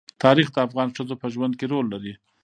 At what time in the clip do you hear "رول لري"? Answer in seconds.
1.71-2.13